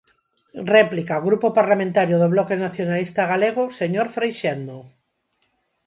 [0.73, 4.77] Réplica, Grupo Parlamentario do Bloque Nacionalista Galego, señor Freixendo.